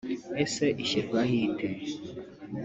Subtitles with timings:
[0.43, 1.69] Ese ishyirwaho ite